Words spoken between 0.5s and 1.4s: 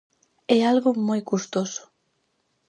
É algo moi